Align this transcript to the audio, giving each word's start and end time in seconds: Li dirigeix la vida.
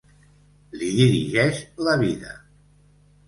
Li 0.77 0.87
dirigeix 1.01 1.59
la 1.89 1.95
vida. 2.05 2.33